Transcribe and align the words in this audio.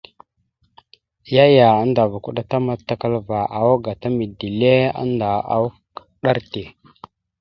Yaya 1.35 1.67
andava 1.83 2.17
kuɗa 2.23 2.41
ta 2.49 2.57
matakalva 2.65 3.37
awak 3.57 3.79
gata 3.85 4.07
mide 4.17 4.43
ille 4.49 4.73
annda 5.01 5.27
awak 5.53 5.77
ɗar 6.23 6.37
te. 6.51 6.61